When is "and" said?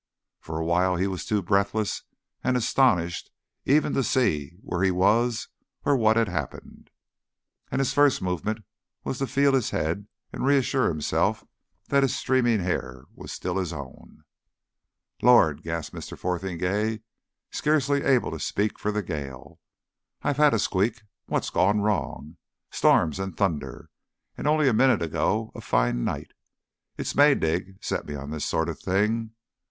2.43-2.57, 7.71-7.77, 10.33-10.43, 23.19-23.37, 24.35-24.47